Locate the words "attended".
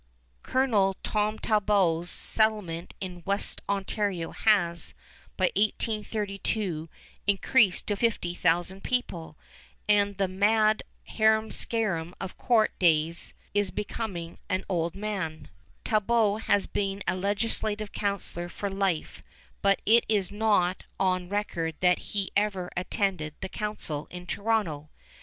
22.75-23.35